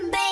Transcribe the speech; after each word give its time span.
Monday. 0.00 0.27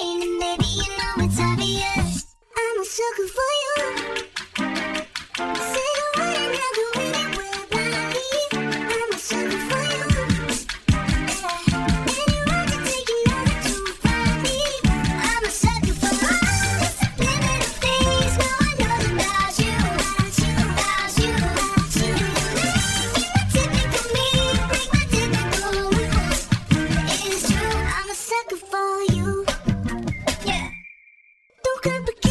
baby. 31.87 32.26